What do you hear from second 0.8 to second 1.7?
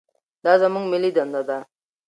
ملي دنده ده.